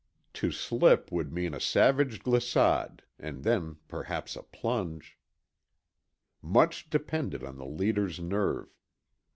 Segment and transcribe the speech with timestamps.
[0.33, 5.19] To slip would mean a savage glissade, and then perhaps a plunge
[6.41, 8.75] Much depended on the leader's nerve.